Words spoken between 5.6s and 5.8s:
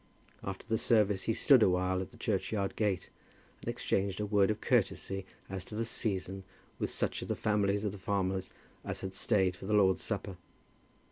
to